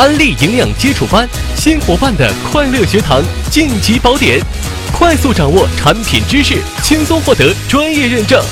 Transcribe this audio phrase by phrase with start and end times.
[0.00, 4.40] 安利营养基础班，新伙伴的快乐学堂晋级宝典，
[4.98, 8.42] 快速掌握产品知识，轻松获得专业认证。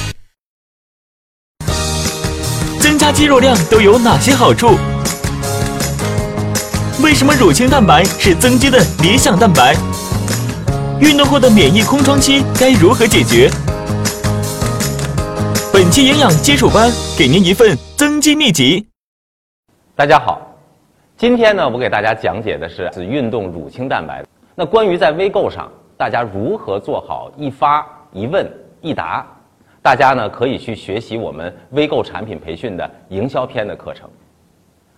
[2.79, 4.77] 增加肌肉量都有哪些好处？
[7.03, 9.75] 为什么乳清蛋白是增肌的理想蛋白？
[11.01, 13.51] 运动后的免疫空窗期该如何解决？
[15.73, 18.87] 本期营养基础班给您一份增肌秘籍。
[19.97, 20.48] 大家好。
[21.19, 24.25] 今天呢，我给大家讲解的是运动乳清蛋白。
[24.55, 28.49] 那关于在微购上，大家如何做好一发一问
[28.81, 29.27] 一答，
[29.83, 34.09] 大家呢可以去学习我们微购产品培训的营销篇的课程。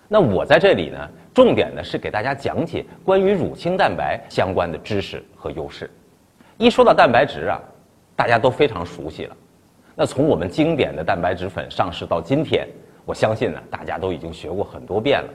[0.08, 5.90] 那我在这里呢，重点呢是给大家讲解关于乳清蛋白相关的知识和优势。
[6.58, 7.58] 一说到蛋白质啊，
[8.14, 9.34] 大家都非常熟悉了。
[9.94, 12.68] 那从我们经典的蛋白质粉上市到今天，
[13.06, 15.28] 我相信呢，大家都已经学过很多遍了。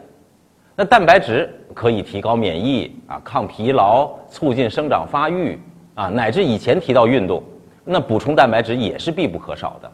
[0.75, 5.57] 那蛋白质可以提高免疫啊，抗疲劳，促进生长发育
[5.93, 7.41] 啊，乃至以前提到运动，
[7.85, 9.89] 那补充蛋白质也是必不可少的。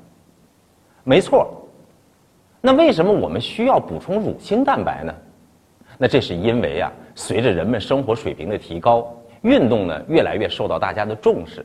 [1.03, 1.49] 没错。
[2.61, 5.13] 那为什么我们需要补充乳清蛋白呢？
[5.97, 11.63] 那这是因为啊，随着人们生活水平的提高，运动呢越来越受到大家的重视，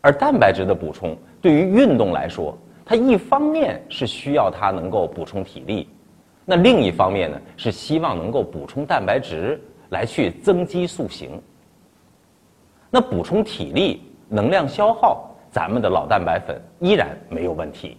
[0.00, 5.88] 而蛋白质的补充对于运动来说，它一方面是需要它能够补充体力。
[6.44, 9.60] 那另一方面呢，是希望能够补充蛋白质
[9.90, 11.40] 来去增肌塑形。
[12.90, 17.96] 那补充体力、能量消耗，咱们的老蛋白粉依然没有问题。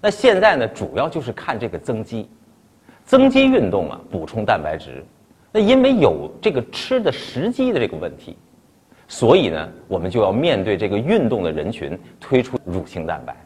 [0.00, 2.26] 那现在呢，主要就是看这个增肌，
[3.04, 5.04] 增肌运动啊，补充蛋白质。
[5.52, 8.36] 那因为有这个吃的时机的这个问题，
[9.08, 13.36] 所以呢，我们就要面对这个运动的人群推出乳清蛋白。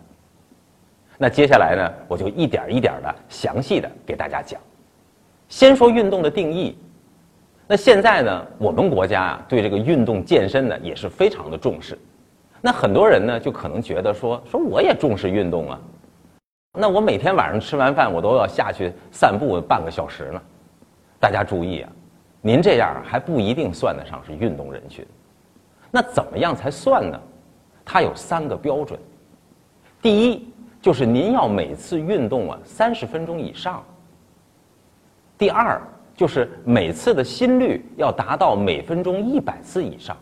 [1.17, 4.61] 那接下来呢，我就一点一点的详细的给大家讲。
[5.49, 6.77] 先说运动的定义。
[7.67, 11.97] 那现在呢，我们国家啊，对这个运动健身呢也是非常的重视。
[12.61, 15.81] 那很多人呢，就可能觉得说，说我也重视运动啊。
[16.79, 20.43] 那我每天晚上吃完饭，我都要下去散步半个小时呢。
[21.21, 21.93] 大家注意啊，
[22.41, 25.07] 您这样还不一定算得上是运动人群。
[25.91, 27.21] 那怎么样才算呢？
[27.85, 28.99] 它有三个标准。
[30.03, 30.49] 第一。
[30.85, 33.83] 就是您要每次运动啊三十分钟以上。
[35.39, 35.81] 第二，
[36.15, 40.15] 就是每次的心率要达到每分钟一百次以上。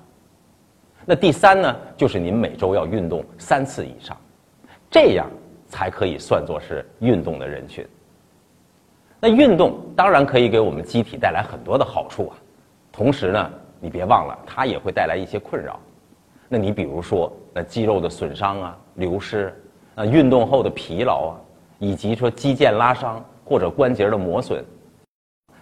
[1.05, 4.17] 那第三呢，就是您每周要运动三次以上，
[4.89, 5.29] 这样
[5.67, 7.85] 才可以算作是运动的人群。
[9.19, 12.39] 那运动当然可以给我们机体带来很多的好处啊，
[12.93, 13.51] 同时呢，
[13.81, 15.81] 你别忘了它也会带来一些困扰。
[16.49, 19.53] 那你比如说，那肌肉的损伤啊、流失。
[19.95, 21.41] 啊，运动后的疲劳啊，
[21.79, 24.65] 以及说肌腱拉伤或者关节的磨损，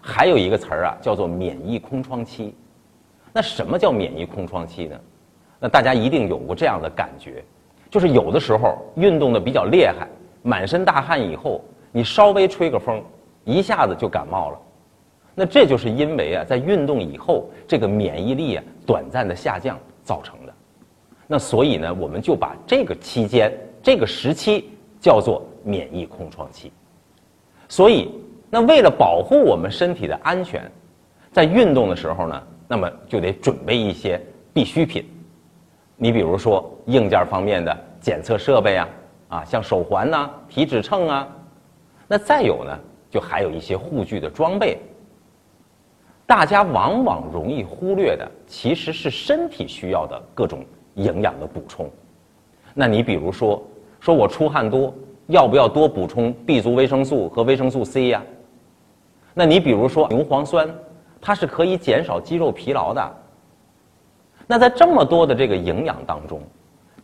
[0.00, 2.54] 还有一个词儿啊，叫做免疫空窗期。
[3.32, 4.96] 那什么叫免疫空窗期呢？
[5.58, 7.44] 那大家一定有过这样的感觉，
[7.90, 10.06] 就是有的时候运动的比较厉害，
[10.42, 11.60] 满身大汗以后，
[11.90, 13.02] 你稍微吹个风，
[13.44, 14.58] 一下子就感冒了。
[15.34, 20.54] 那这就是因为啊，在运动以后，这个免疫力啊短暂的下降造成的。
[21.26, 23.52] 那所以呢，我们就把这个期间。
[23.82, 24.70] 这个时期
[25.00, 26.70] 叫做免疫空窗期，
[27.68, 28.10] 所以
[28.50, 30.70] 那为了保护我们身体的安全，
[31.32, 34.20] 在运动的时候呢，那么就得准备一些
[34.52, 35.04] 必需品。
[35.96, 38.88] 你比如说硬件方面的检测设备啊，
[39.28, 41.28] 啊，像手环呐、体脂秤啊，
[42.08, 42.78] 那再有呢，
[43.10, 44.78] 就还有一些护具的装备。
[46.26, 50.64] 大家往往容易忽略的，其实是身体需要的各种
[50.94, 51.90] 营养的补充。
[52.74, 53.62] 那你比如说，
[54.00, 54.94] 说我出汗多，
[55.26, 58.22] 要不要多补充 B 族维生素和维生素 C 呀？
[59.34, 60.68] 那你比如说牛磺酸，
[61.20, 63.16] 它是可以减少肌肉疲劳的。
[64.46, 66.40] 那在这么多的这个营养当中，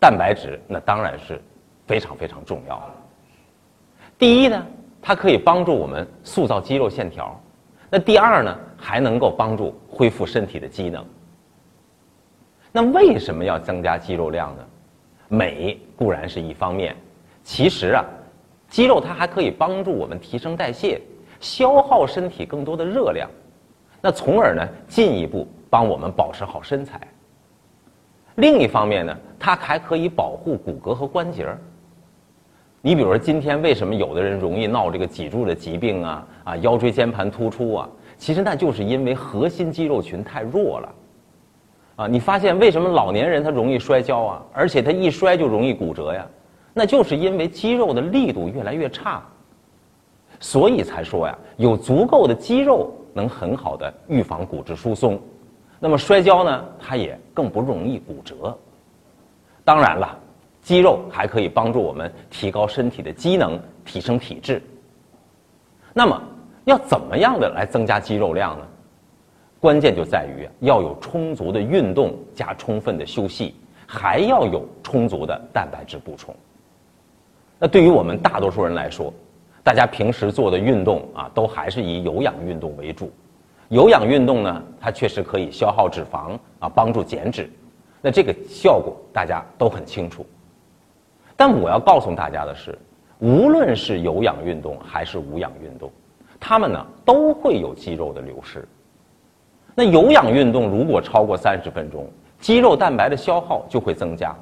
[0.01, 1.41] 蛋白质那当然是
[1.87, 2.95] 非常非常重要的。
[4.19, 4.67] 第一呢，
[5.01, 7.41] 它可以帮助我们塑造肌肉线条；
[7.91, 11.05] 那第二呢，还能够帮助恢复身体的机能。
[12.73, 14.65] 那为什么要增加肌肉量呢？
[15.29, 16.95] 美固然是一方面，
[17.43, 18.05] 其实啊，
[18.69, 21.01] 肌肉它还可以帮助我们提升代谢，
[21.41, 23.29] 消耗身体更多的热量，
[24.01, 27.01] 那从而呢进一步帮我们保持好身材。
[28.37, 31.59] 另一方面呢，它还可以保护骨骼和关节儿。
[32.83, 37.89] 你比如说今天为什么有的人容易闹这个脊柱的疾病啊啊腰椎间盘突出啊？
[38.17, 40.95] 其实那就是因为核心肌肉群太弱了。
[41.97, 44.43] 啊，你发现为什么老年人他容易摔跤啊？
[44.53, 46.27] 而且他一摔就容易骨折呀？
[46.75, 49.23] 那就是因为肌肉的力度越来越差。
[50.39, 55.19] 所以才说呀，有足够的肌肉能很好的预防骨质疏松。
[55.81, 58.57] 那么摔跤呢，它也更不容易骨折。
[59.65, 60.19] 当然了，
[60.61, 64.63] 肌肉还可以帮助我们提高身体的机能，提升体质。
[65.95, 66.23] 那么，
[66.65, 68.67] 要怎么样的来增加肌肉量呢？
[69.61, 73.55] 关键就在于要有充足的运动加充分的休息，
[73.87, 76.35] 还要有充足的蛋白质补充。
[77.59, 79.13] 那对于我们大多数人来说，
[79.65, 83.11] 大家平时做的运动啊，都还是以有氧运动为主。
[83.69, 87.51] 有氧运动呢，它确实可以消耗脂肪啊，帮助减脂。
[88.01, 90.25] 那这个效果大家都很清楚。
[91.35, 92.79] 但我要告诉大家的是，
[93.19, 95.91] 无论是有氧运动还是无氧运动，
[96.39, 98.69] 它们呢都会有肌肉的流失。
[99.77, 102.05] 那有氧运动如果超过三十分钟，
[102.41, 104.35] 肌肉蛋白的消耗就会增加，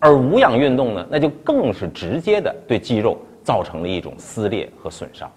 [0.00, 5.30] 而无氧运动呢，那就更是直接的对肌肉造成了一种撕裂和损伤。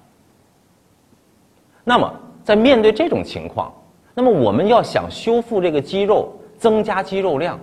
[1.83, 2.12] 那么，
[2.44, 3.71] 在面对这种情况，
[4.16, 6.33] 那么我们要想修复这个肌肉。
[6.60, 7.57] 增加肌肉量，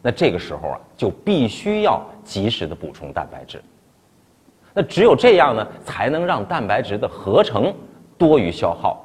[0.00, 3.62] 那这个时候啊，就必须要及时的补充蛋白质。
[4.72, 7.70] 那只有这样呢，才能让蛋白质的合成
[8.16, 9.04] 多于消耗，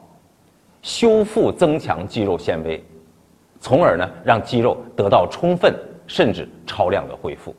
[0.83, 2.83] 修复增强肌肉纤维，
[3.59, 5.73] 从而呢，让肌肉得到充分
[6.05, 7.55] 甚至超量的恢复。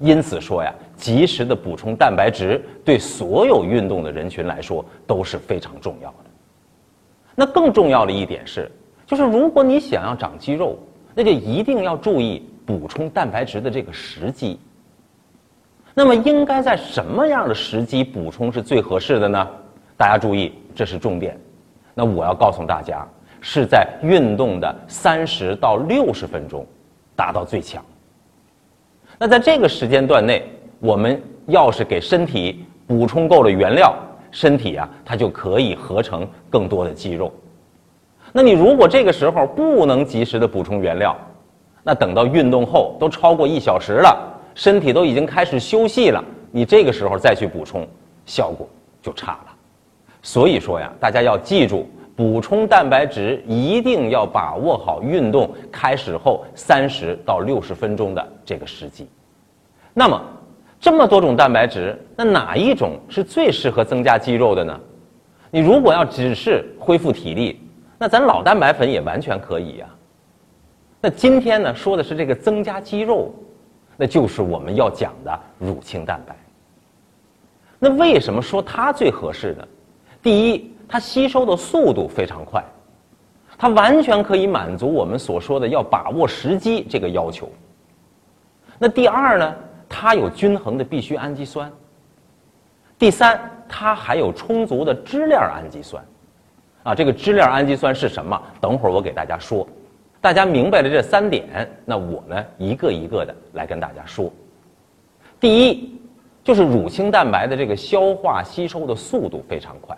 [0.00, 6.16] 因此说呀，及时的补充蛋白质对所有运动的人群来说都是非常重要的。
[7.36, 8.68] 那更重要的一点是。
[9.06, 10.78] 就是如果你想要长肌肉，
[11.14, 14.58] 那就一定要注意补充蛋白质的这个时机。
[15.92, 19.48] 那么应该在什么样的时机补充是最合适的呢？
[19.96, 21.38] 大家注意，这是重点。
[21.94, 23.06] 那我要告诉大家，
[23.40, 26.66] 是在运动的三十到六十分钟，
[27.14, 27.82] 达到最强。
[29.16, 30.44] 那在这个时间段内，
[30.80, 33.94] 我们要是给身体补充够了原料，
[34.32, 37.32] 身体啊，它就可以合成更多的肌肉。
[38.32, 41.16] 那你如果这个时候不能及时的补充原料，
[41.84, 44.18] 那等到运动后都超过一小时了，
[44.56, 47.86] 身体都已经开始休息了，你这个时候再去补充，
[48.26, 48.68] 效果
[49.00, 49.53] 就差了。
[50.24, 51.86] 所以说呀，大家要记住，
[52.16, 59.06] 补充蛋白质一定要把握好运动开始后三十到六十分钟的这个时机。
[59.92, 60.20] 那么，
[60.80, 64.80] 这么多种蛋白质，那哪一种是最适合增加肌肉的呢？
[65.50, 67.60] 你如果要只是恢复体力，
[67.98, 69.86] 那咱老蛋白粉也完全可以呀。
[71.02, 73.30] 那今天呢说的是这个增加肌肉，
[73.94, 76.34] 那就是我们要讲的乳清蛋白。
[77.78, 79.68] 那为什么说它最合适呢？
[80.24, 82.64] 第一，它吸收的速度非常快，
[83.58, 87.46] 它完全可以满足我们所说的要把握时机这个要求。
[88.78, 89.54] 那第二呢，
[89.86, 91.70] 它有均衡的必需氨基酸。
[92.98, 93.38] 第三，
[93.68, 96.02] 它还有充足的支链氨基酸。
[96.84, 98.40] 啊，这个支链氨基酸是什么？
[98.62, 99.68] 等会儿我给大家说。
[100.22, 104.32] 大家明白了这三点，那我呢一个一个的来跟大家说。
[105.38, 106.00] 第一，
[106.42, 109.94] 就是乳清蛋白的这个消化吸收的速度非常快，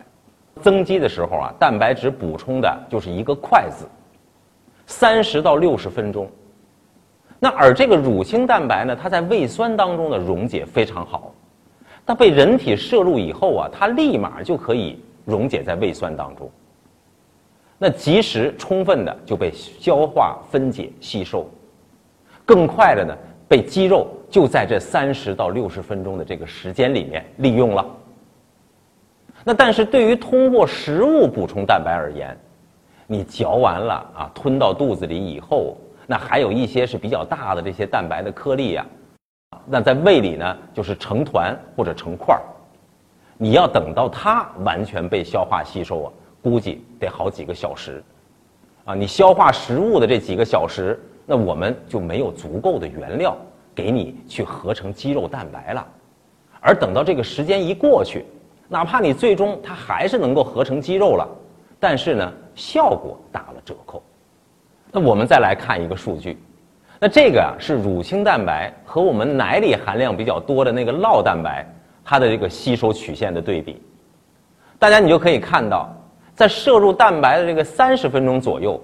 [0.63, 3.87] 增肌的时候啊，蛋白质补充的就是一个快字，
[4.87, 6.29] 三十到六十分钟。
[7.39, 11.33] 那而这个乳清蛋白呢，它在胃酸当中的溶解非常好，
[12.07, 16.51] 它被人体摄入以后啊，它立马就可以溶解在胃酸当中。
[17.79, 21.47] 那及时充分的就被消化分解吸收，
[22.47, 23.15] 更快的呢
[23.47, 27.87] 被肌肉就在这三十到六十分钟的这个时间里面利用了。
[29.49, 32.37] 那但是对于通过食物补充蛋白而言，
[33.07, 38.85] 你嚼完了啊吞到肚子里以后，那还有一些是比较大的这些蛋白的颗粒呀，
[39.65, 42.43] 那在胃里呢就是成团或者成块儿，
[43.39, 46.13] 你要等到它完全被消化吸收啊。
[46.43, 48.03] 估计得好几个小时，
[48.85, 53.37] 啊，你消化食物的这几个小时，那我们就没有足够的原料
[53.77, 55.87] 给你去合成肌肉蛋白了。
[56.61, 58.25] 而等到这个时间一过去，
[58.69, 61.29] 哪怕你最终它还是能够合成肌肉了，
[61.79, 64.03] 但是呢，效果打了折扣。
[64.93, 66.39] 那我们再来看一个数据，
[66.99, 71.67] 那这个啊是乳清蛋白和我们奶里含量比较多的那个酪蛋白，
[72.05, 73.81] 它的这个吸收曲线的对比，
[74.79, 75.93] 大家你就可以看到。
[76.35, 78.79] 在摄入蛋白的这个三十分钟左右，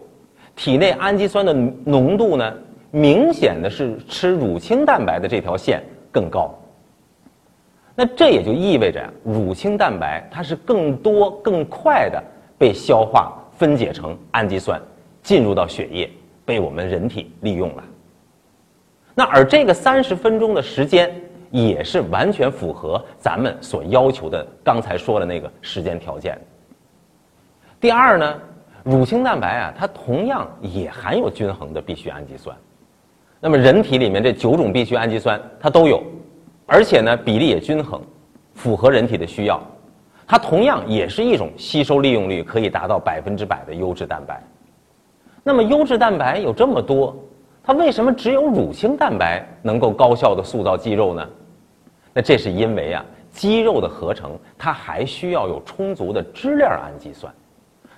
[0.57, 1.53] 体内氨基酸的
[1.85, 2.51] 浓度呢，
[2.91, 6.59] 明显的是吃乳清蛋白的这条线更高。
[7.95, 12.23] 那这也就意味着乳清蛋白它是更多、更快的
[12.59, 14.81] 被消化分解成氨基酸，
[15.23, 16.11] 进入到血液，
[16.45, 17.85] 被我们人体利用了。
[19.15, 21.15] 那而这个三十分钟的时间，
[21.51, 26.41] 也是完全符合咱们所要求的刚才说的那个时间条件。
[27.79, 28.41] 第二呢，
[28.85, 32.57] 乳清蛋白啊，它同样也含有均衡的必需氨基酸。
[33.39, 36.03] 那么人体里面这九种必需氨基酸它都有，
[36.73, 38.00] 而且呢比例也均衡，
[38.55, 39.62] 符合人体的需要。
[40.26, 44.43] 它同样也是一种吸收利用率可以达到百分之百的优质蛋白。
[45.43, 47.14] 那么优质蛋白有这么多，
[47.62, 51.29] 它为什么只有乳清蛋白能够高效的塑造肌肉呢？
[52.14, 57.31] 那这是因为啊，肌肉的合成它还需要有充足的支链氨基酸。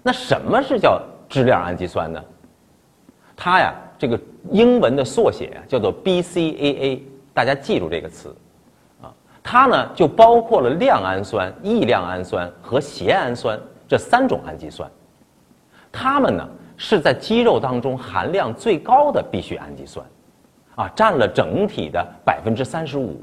[0.03, 2.21] 那什么是叫支链氨基酸呢？
[3.37, 4.19] 它呀，这个
[4.51, 7.03] 英文的缩写叫做 BCAA，
[7.33, 8.35] 大家记住这个词。
[9.47, 14.91] 它呢，就包括了亮氨酸、异亮氨酸和缬氨酸这三种氨基酸。
[15.93, 16.49] 它们呢，
[16.79, 20.05] 是在肌肉当中含量最高的必需氨基酸，
[20.75, 23.21] 啊，占了整体的百分之三十五。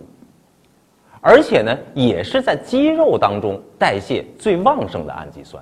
[1.21, 5.61] 而且呢，也是在肌肉当中代谢最旺盛的氨基酸。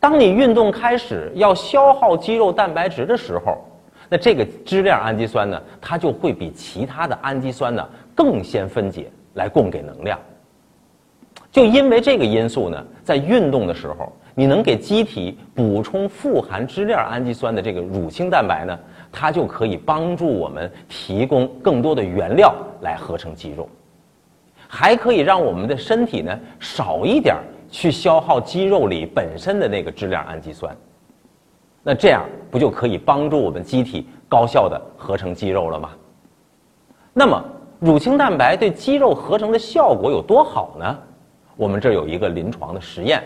[0.00, 3.58] 当你运动开始要消耗肌肉蛋白质的时候，
[4.08, 9.10] 那这个支链氨基酸呢，它就会比其他的氨基酸呢更先分解。
[9.36, 10.18] 来供给能量。
[11.50, 18.78] 就因为这个因素呢，在运动的时候，你能给机体补充富含支链氨基酸的这个乳清蛋白呢，
[19.10, 23.66] 它就可以帮助我们提供更多的原料来合成肌肉，
[24.68, 27.36] 还可以让我们的身体呢少一点
[27.70, 30.76] 去消耗肌肉里本身的那个支链氨基酸。
[31.82, 35.90] 那这样不就可以帮助我们机体高效的合成肌肉了吗？
[37.14, 37.42] 那么。
[37.78, 40.98] 乳清蛋白对肌肉合成的效果有多好呢？
[41.56, 43.22] 我们这有一个临床的实验，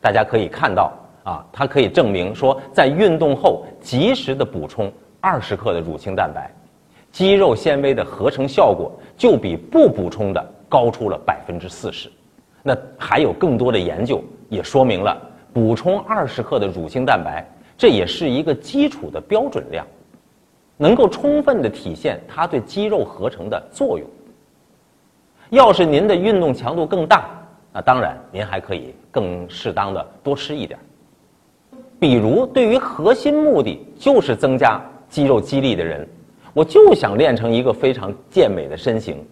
[0.00, 0.92] 大家可以看到
[1.24, 6.48] 啊，它可以证明说，在运动后及时的补充二十克的乳清蛋白，
[7.10, 12.08] 肌肉纤维的合成效果就比不补充的高出了百分之四十。
[12.62, 15.20] 那还有更多的研究也说明了，
[15.52, 17.44] 补充二十克的乳清蛋白，
[17.76, 19.84] 这也是一个基础的标准量。
[20.78, 24.08] 能够充分的体现它对肌肉合成的作用。
[25.50, 27.28] 要是您的运动强度更大，
[27.72, 30.78] 那当然您还可以更适当的多吃一点。
[31.98, 36.08] 比如对于核心目的就是增加肌肉肌力的人，
[36.54, 39.26] 我就想练成一个非常健美的身形，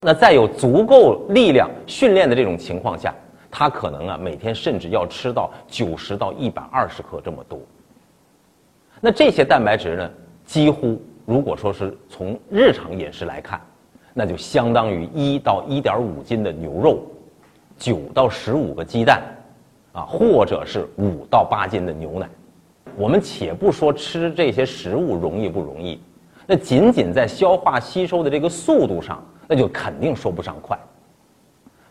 [0.00, 3.14] 那在有足够力量训练的这种情况下，
[3.50, 7.60] 他可能啊每天甚至要吃到九十到一百二十克这么多。
[9.00, 10.10] 那这些蛋白质呢？
[10.44, 13.60] 几乎，如果说是从日常饮食来看，
[14.12, 17.02] 那就相当于一到一点五斤的牛肉，
[17.78, 19.22] 九到十五个鸡蛋，
[19.92, 22.28] 啊，或者是五到八斤的牛奶。
[22.96, 25.98] 我们且不说吃这些食物容易不容易，
[26.46, 30.78] 那仅仅在消化吸收的这个速度上，那就肯定说不上快。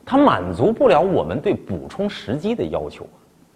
[0.05, 3.08] 它满足不了我们对补充时机的要求。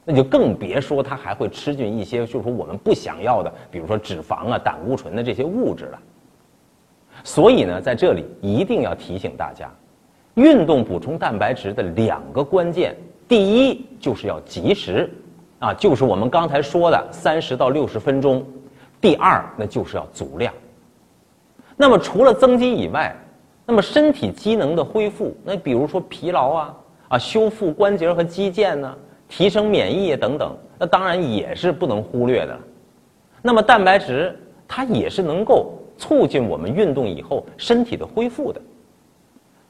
[0.08, 6.00] 那就更别说它还会吃进一些，就是说我们不想要的，比如说脂肪啊、胆固醇的这些物质了。
[7.24, 9.68] 所以呢，在这里一定要提醒大家，
[10.36, 12.96] 运动补充蛋白质的两个关键，
[13.28, 15.10] 第一就是要及时，
[15.58, 18.42] 啊，就是我们刚才说的三十到六十分钟；
[19.02, 20.54] 第二，那就是要足量。
[21.76, 23.16] 那么除了增肌以外，
[23.66, 28.96] 那么身体机能的恢复，那比如说疲劳啊，啊，修复关节和肌腱呢？
[29.38, 32.58] 提升免疫等等，那当然也是不能忽略的。
[33.42, 34.34] 那么蛋白质
[34.66, 38.62] 它也是能够促进我们运动以后身体的恢复的。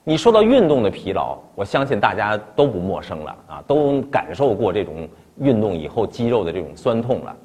[0.03, 7.35] 你说到运动的疲劳，我相信大家都不陌生了啊，都感受过这种运动以后肌肉的这种酸痛了。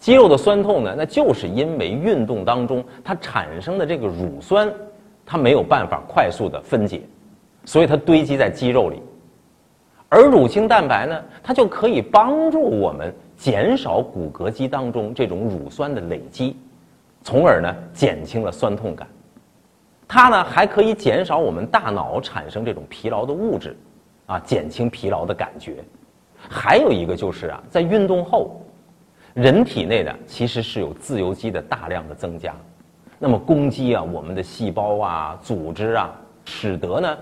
[0.00, 4.68] 肌肉的酸痛呢，那就是因为运动当中它产生的这个乳酸，
[5.24, 7.02] 它没有办法快速的分解，
[7.64, 9.00] 所以它堆积在肌肉里。
[10.14, 16.54] 而乳清蛋白呢，它就可以帮助我们减少骨骼肌当中这种乳酸的累积，
[17.22, 19.08] 从而呢减轻了酸痛感。
[20.06, 23.74] 它呢还可以减少我们大脑产生这种疲劳的物质，
[24.26, 25.82] 啊，减轻疲劳的感觉。
[26.36, 28.60] 还有一个就是啊，在运动后，
[29.32, 32.54] 人体内呢其实是有自由基的大量的增加，
[33.18, 36.14] 那么攻击啊我们的细胞啊、组织啊，
[36.44, 37.18] 使得呢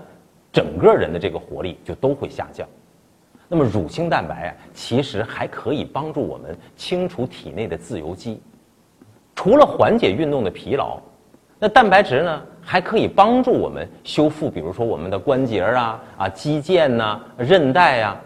[0.50, 2.66] 整个人的这个活力就都会下降。
[3.52, 8.40] 那么乳清蛋白啊，其实还可以帮助我们清除体内的自由基。
[9.34, 11.00] 除了缓解运动的疲劳，
[11.58, 18.16] 那蛋白质呢还可以帮助我们修复，比如说我们的关节啊、啊肌腱呐、韧带呀。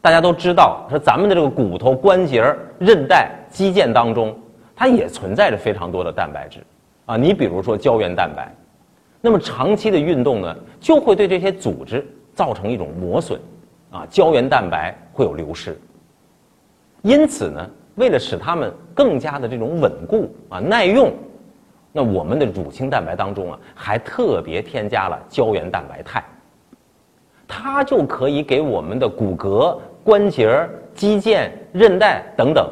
[0.00, 2.42] 大家都知道，说咱们的这个骨头、关节、
[2.78, 4.34] 韧带、肌腱当中，
[4.74, 6.64] 它也存在着非常多的蛋白质
[7.04, 7.18] 啊。
[7.18, 8.50] 你比如说胶原蛋白，
[9.20, 13.38] 那么长期的运动呢，就会对这些组织造成一种磨损。
[13.94, 15.78] 啊，胶原蛋白会有流失，
[17.02, 21.12] 因此呢，为了使它们更加的这种稳固啊耐用，
[21.92, 26.24] 那我们的乳清蛋白当中啊，还特别添加了胶原蛋白肽，
[27.46, 32.68] 它就可以给我们的骨骼、关节、肌腱、韧带等等，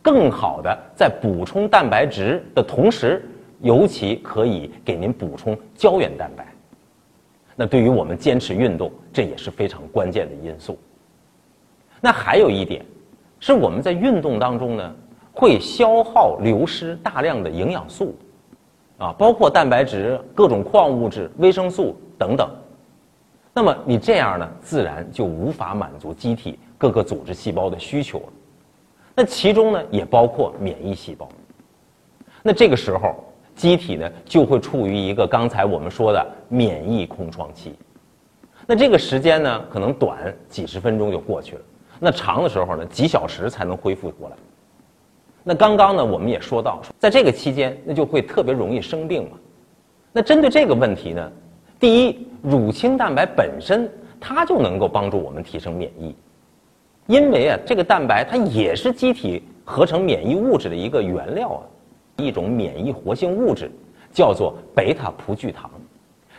[0.00, 6.46] 更好的在补充蛋白质的同时，尤其可以给您补充胶原蛋白。
[7.60, 10.78] 那对于我们坚持运动，这也是非常关键的因素。
[12.00, 12.82] 那还有一点，
[13.38, 14.94] 是我们在运动当中呢，
[15.30, 18.16] 会消耗流失大量的营养素，
[18.96, 22.48] 啊，包括蛋白质、各种矿物质、维生素等等。
[23.52, 28.26] 那么你这样呢，自然就无法满足机体各个组织细胞的需求了。
[29.14, 31.28] 那其中呢，也包括免疫细胞。
[32.42, 33.22] 那这个时候，
[33.60, 37.74] 机体呢就会处于一个刚才我们说的免疫空窗期。
[38.66, 41.62] 那这个时间呢，可能短几十分钟就过去了。
[41.98, 44.36] 那长的时候呢，几小时才能恢复过来。
[45.42, 49.36] 那刚刚呢，我们也说到，在这个期间，那就会特别容易生病嘛。
[50.10, 51.30] 那针对这个问题呢，
[51.78, 53.86] 第一，乳清蛋白本身
[54.18, 56.16] 它就能够帮助我们提升免疫，
[57.06, 61.60] 因为啊，这个蛋白它也是机体合成免疫物质的一个原料啊，
[62.20, 63.70] 一种免疫活性物质，
[64.12, 65.70] 叫做贝塔葡聚糖。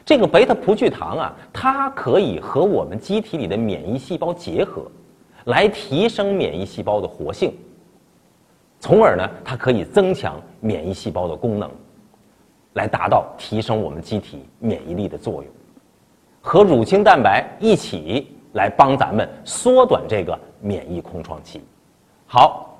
[0.05, 4.85] 这个贝塔葡聚糖啊，它可以和我们机体里的免疫细胞结合。
[5.45, 7.51] 来提升免疫细胞的活性，
[8.79, 11.67] 从而呢，它可以增强免疫细胞的功能，
[12.73, 15.51] 来达到提升我们机体免疫力的作用，
[16.41, 21.59] 和乳清蛋白一起来帮咱们缩短这个免疫空窗期。
[22.27, 22.70] 好，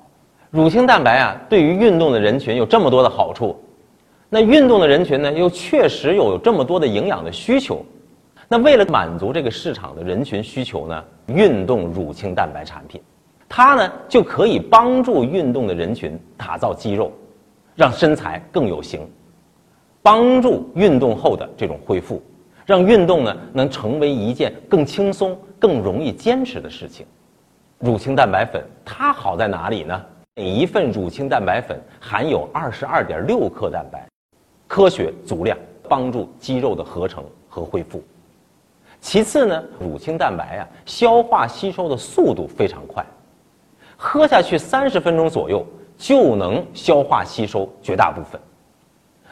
[0.52, 3.58] 乳清蛋白啊，对于运动的人群有这么多的好处，
[4.28, 7.82] 那运动的人群呢，又确实有这么多的营养的需求。
[8.48, 13.00] 那为了满足这个市场的人群需求呢，运动乳清蛋白产品，
[13.48, 17.10] 它呢就可以帮助运动的人群打造肌肉，
[17.74, 19.08] 让身材更有型，
[20.02, 22.22] 帮助运动后的这种恢复，
[22.66, 27.06] 让运动呢能成为一件更轻松、更容易坚持的事情。
[27.78, 29.98] 乳清蛋白粉它好在哪里呢？
[30.34, 34.08] 每一份乳清蛋白粉含有二十二点六克蛋白，
[34.66, 35.54] 科学足量，
[35.90, 38.02] 帮助肌肉的合成和恢复。
[38.98, 43.04] 其次呢，乳清蛋白啊，消化吸收的速度非常快，
[43.94, 45.66] 喝下去三十分钟左右
[45.98, 48.40] 就能消化吸收绝大部分，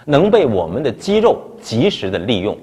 [0.05, 2.55] 能被我们的肌肉及时的利用，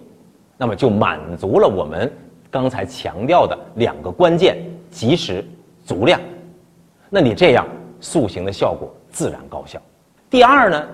[0.57, 2.13] 那么就满足了我们
[2.51, 4.59] 刚才强调的两个关键：
[4.91, 5.43] 及时、
[5.83, 6.21] 足量。
[7.09, 7.65] 那你这样
[7.99, 9.81] 塑形的效果自然高效。
[10.29, 10.87] 第二呢，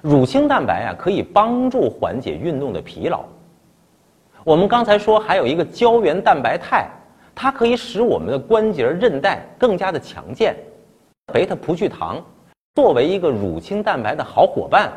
[0.00, 3.24] 乳清蛋白啊，可以帮助缓解运动的疲劳。
[4.44, 6.88] 我们刚才说还有一个胶原蛋白肽，
[7.34, 10.56] 它可以使我们的关节韧带更加的强健。
[11.32, 12.22] 贝塔葡聚糖
[12.74, 14.92] 作为一个乳清蛋白的好伙伴，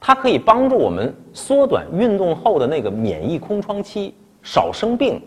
[0.00, 5.20] 它可以帮助我们缩短运动后的那个免疫空窗期，少生病，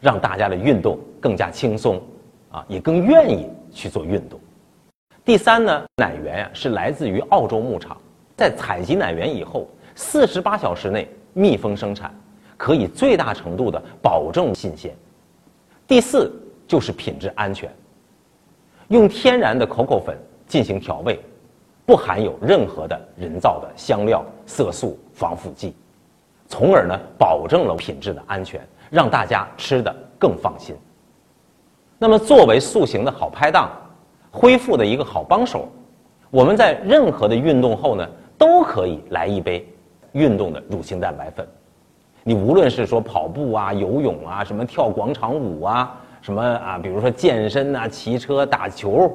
[0.00, 2.00] 让大家的运动更加轻松，
[2.50, 4.40] 啊，也更愿意去做运动。
[5.24, 7.96] 第三呢，奶源呀是来自于澳洲牧场，
[8.36, 12.14] 在采集奶源以后，四十八小时内密封生产。
[12.54, 14.94] 可以最大程度的保证新鲜。
[15.84, 16.32] 第四
[16.68, 17.68] 就是品质安全，
[18.86, 21.18] 用天然的可可粉进行调味，
[21.84, 25.74] 不含有任何的人造的香料、色素、防腐剂，
[26.46, 30.76] 从而呢保证了品质的安全，让大家吃的更放心。
[31.98, 33.72] 那么作为塑形的好拍档，
[34.32, 35.68] 恢复的一个好帮手，
[36.30, 39.64] 我们在任何的运动后呢，都可以来一杯
[40.12, 41.46] 运动的乳清蛋白粉。
[42.24, 49.12] 你无论是说跑步啊、游泳啊、什么跳广场舞啊、什么啊，比如说健身啊、骑车、打球，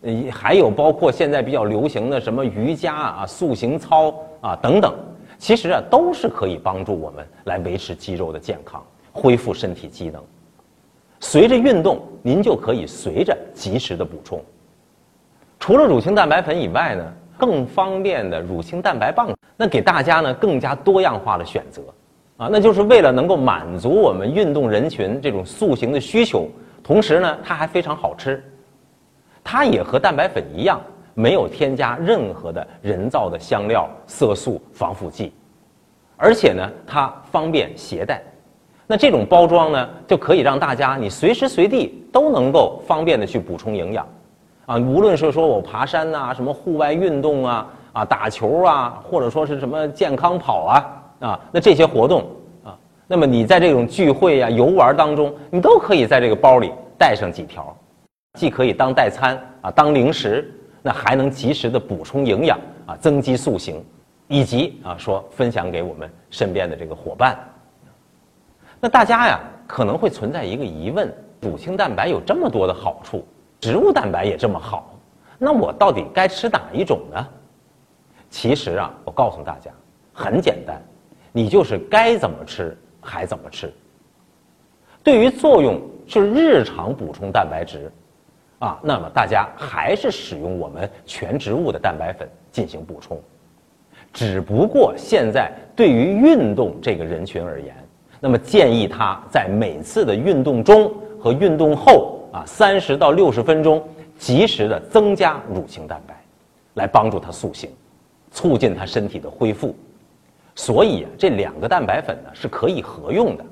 [0.00, 4.94] 呃，还有包括现在比较流行的什么瑜伽啊、塑形操啊等等，
[5.38, 8.82] 其实啊都是可以帮助我们来维持肌肉的健康、
[9.12, 10.22] 恢复身体机能。
[11.20, 14.42] 随着运动，您就可以随着及时的补充。
[15.58, 21.82] 除了乳清蛋白粉以外呢，更方便的乳清蛋白棒，那给大家呢更加多样化的选择。
[22.36, 26.48] 啊，那就是为了能够满足我们运动人群这种塑形的需求，
[26.82, 28.42] 同时呢，它还非常好吃。
[29.44, 30.80] 它也和蛋白粉一样，
[31.14, 35.32] 没有添加任何的人造的香料、色素、防腐剂，
[36.16, 38.20] 而且呢，它方便携带。
[38.86, 44.06] 那这种包装呢，就可以让大家你随时随地都能够方便的去补充营养。
[44.66, 51.00] 啊，无论是说我爬山呐，什么户外运动啊，啊，打球啊，或者说是什么健康跑啊。
[51.20, 52.26] 啊，那这些活动
[52.64, 57.74] 啊，那么你在这种聚会呀、游玩当中，你都可以在这个包里带上几条。
[58.38, 63.82] 既可以当代餐啊，当零食，那还能及时的补充营养啊，增肌塑形，
[64.28, 67.38] 以及啊说分享给我们身边的这个伙伴。
[68.84, 73.26] 那大家呀可能会存在一个疑问：乳清蛋白有这么多的好处，
[73.58, 74.94] 植物蛋白也这么好，
[75.38, 77.26] 那我到底该吃哪一种呢？
[78.28, 79.70] 其实啊，我告诉大家，
[80.12, 80.82] 很简单，
[81.32, 83.72] 你就是该怎么吃还怎么吃。
[85.02, 87.90] 对于作用是日常补充蛋白质。
[88.58, 93.18] 啊，那么大家还是使用我们全植物的蛋白粉进行补充，
[94.12, 97.74] 只不过现在对于运动这个人群而言，
[98.24, 103.86] 那么建议他在每次的运动中和运动后啊三十到六十分钟，
[104.18, 106.14] 及时的增加乳清蛋白，
[106.72, 107.68] 来帮助他塑形，
[108.30, 109.76] 促进他身体的恢复。
[110.54, 113.44] 所以，这两个蛋白粉呢是可以合用的。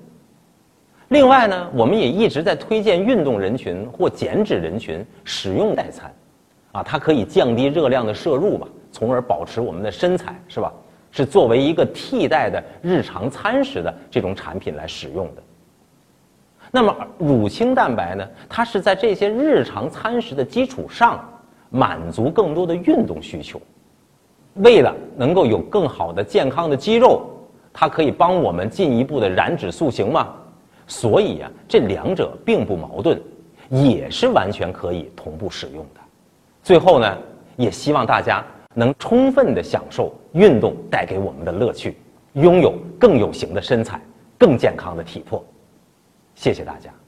[1.08, 6.10] 另外呢，我们也一直在推荐运动人群或减脂人群使用代餐，
[6.72, 10.72] 啊，它可以降低热量的摄入嘛，从而保持我们的身材，是吧？
[11.12, 15.42] 是作为一个替代的日常餐食的这种产品来使用的。
[16.70, 21.22] 那么乳清蛋白呢，它是在这些日常餐食的基础上，
[21.68, 23.60] 满足更多的运动需求。
[24.54, 27.30] 为了能够有更好的健康的肌肉，
[27.72, 30.34] 它可以帮我们进一步的燃脂塑形嘛。
[30.86, 33.20] 所以呀，这两者并不矛盾，
[33.68, 36.00] 也是完全可以同步使用的。
[36.62, 37.18] 最后呢，
[37.56, 41.96] 也希望大家能充分的享受运动带给我们的乐趣，
[42.34, 44.00] 拥有更有型的身材，
[44.38, 45.44] 更健康的体魄。
[46.34, 47.01] 谢谢大家。